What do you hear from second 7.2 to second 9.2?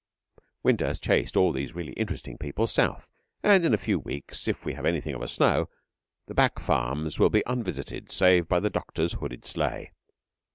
be unvisited save by the doctor's